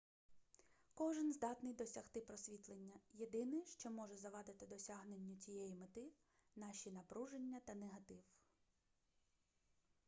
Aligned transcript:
кожен 0.93 1.33
здатний 1.33 1.73
досягти 1.73 2.21
просвітлення 2.21 2.93
єдине 3.13 3.65
що 3.65 3.91
може 3.91 4.17
завадити 4.17 4.67
досягненню 4.67 5.35
цієї 5.35 5.75
мети 5.75 6.07
наші 6.55 6.91
напруження 6.91 7.59
та 7.65 7.73
негатив 7.73 8.21